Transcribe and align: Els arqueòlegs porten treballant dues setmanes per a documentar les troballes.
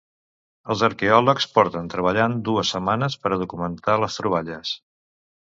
Els 0.73 0.79
arqueòlegs 0.87 1.47
porten 1.57 1.91
treballant 1.95 2.39
dues 2.49 2.73
setmanes 2.77 3.21
per 3.27 3.33
a 3.37 3.41
documentar 3.45 3.99
les 4.05 4.21
troballes. 4.23 4.77